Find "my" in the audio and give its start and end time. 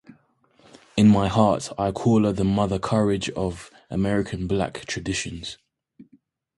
1.07-1.27